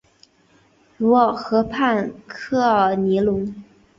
[0.97, 3.53] 卢尔河畔科尔尼隆。